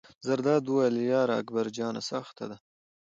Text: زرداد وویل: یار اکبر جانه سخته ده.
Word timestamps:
زرداد 0.25 0.63
وویل: 0.67 0.95
یار 1.11 1.29
اکبر 1.39 1.65
جانه 1.77 2.01
سخته 2.09 2.45
ده. 2.49 2.57